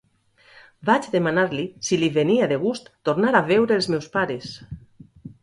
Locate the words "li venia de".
2.05-2.59